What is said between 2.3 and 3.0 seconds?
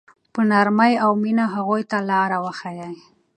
وښایئ.